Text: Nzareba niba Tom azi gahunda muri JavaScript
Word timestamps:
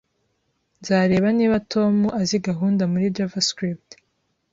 Nzareba 0.79 1.27
niba 1.37 1.63
Tom 1.73 1.95
azi 2.21 2.35
gahunda 2.47 2.83
muri 2.91 3.05
JavaScript 3.15 3.89